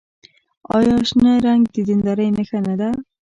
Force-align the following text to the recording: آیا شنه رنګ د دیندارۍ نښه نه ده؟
آیا 0.77 0.95
شنه 1.09 1.31
رنګ 1.47 1.61
د 1.73 1.75
دیندارۍ 1.87 2.29
نښه 2.37 2.59
نه 2.67 2.75
ده؟ 2.79 2.89